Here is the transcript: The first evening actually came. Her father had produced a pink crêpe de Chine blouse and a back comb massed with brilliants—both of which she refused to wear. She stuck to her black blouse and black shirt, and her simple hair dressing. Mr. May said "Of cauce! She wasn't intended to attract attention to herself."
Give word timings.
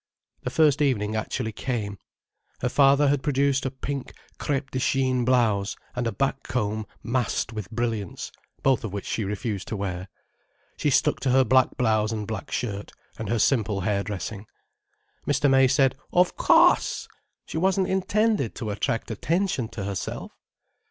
The 0.41 0.49
first 0.49 0.81
evening 0.81 1.15
actually 1.15 1.51
came. 1.51 1.99
Her 2.61 2.69
father 2.69 3.09
had 3.09 3.21
produced 3.21 3.67
a 3.67 3.69
pink 3.69 4.13
crêpe 4.39 4.71
de 4.71 4.79
Chine 4.79 5.23
blouse 5.25 5.75
and 5.95 6.07
a 6.07 6.11
back 6.11 6.41
comb 6.41 6.87
massed 7.03 7.53
with 7.53 7.69
brilliants—both 7.69 8.83
of 8.83 8.91
which 8.93 9.05
she 9.05 9.23
refused 9.23 9.67
to 9.67 9.77
wear. 9.77 10.07
She 10.75 10.89
stuck 10.89 11.19
to 11.19 11.29
her 11.29 11.43
black 11.43 11.77
blouse 11.77 12.11
and 12.11 12.25
black 12.25 12.49
shirt, 12.51 12.91
and 13.19 13.29
her 13.29 13.37
simple 13.37 13.81
hair 13.81 14.01
dressing. 14.01 14.47
Mr. 15.27 15.47
May 15.47 15.67
said 15.67 15.95
"Of 16.11 16.35
cauce! 16.35 17.07
She 17.45 17.59
wasn't 17.59 17.87
intended 17.87 18.55
to 18.55 18.71
attract 18.71 19.11
attention 19.11 19.67
to 19.67 19.83
herself." 19.83 20.31